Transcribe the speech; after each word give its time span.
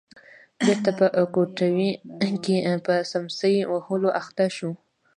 بېرته 0.65 0.89
په 0.99 1.05
کټوې 1.35 1.89
کې 2.43 2.57
په 2.85 2.93
څمڅۍ 3.09 3.55
وهلو 3.71 4.09
اخته 4.21 4.45
شو. 4.55 4.71